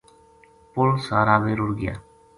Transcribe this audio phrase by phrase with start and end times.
[0.73, 1.95] پُل سارا بے رڑھ گیا